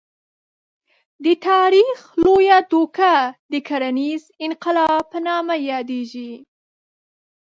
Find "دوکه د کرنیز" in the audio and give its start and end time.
2.71-4.23